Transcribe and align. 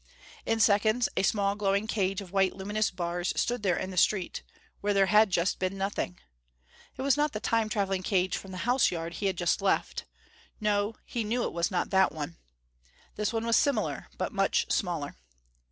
In 0.47 0.59
seconds 0.59 1.09
a 1.15 1.21
small, 1.21 1.53
glowing 1.55 1.85
cage 1.85 2.21
of 2.21 2.31
white 2.31 2.55
luminous 2.55 2.89
bars 2.89 3.31
stood 3.35 3.61
there 3.61 3.77
in 3.77 3.91
the 3.91 3.97
street, 3.97 4.41
where 4.79 4.95
there 4.95 5.05
had 5.05 5.29
just 5.29 5.59
been 5.59 5.77
nothing! 5.77 6.17
It 6.97 7.03
was 7.03 7.17
not 7.17 7.33
the 7.33 7.39
Time 7.39 7.69
traveling 7.69 8.01
cage 8.01 8.35
from 8.35 8.49
the 8.49 8.65
house 8.65 8.89
yard 8.89 9.13
he 9.21 9.27
had 9.27 9.37
just 9.37 9.61
left. 9.61 10.05
No 10.59 10.95
he 11.05 11.23
knew 11.23 11.43
it 11.43 11.53
was 11.53 11.69
not 11.69 11.91
that 11.91 12.11
one. 12.11 12.37
This 13.15 13.31
one 13.31 13.45
was 13.45 13.57
similar, 13.57 14.07
but 14.17 14.33
much 14.33 14.71
smaller. 14.71 15.17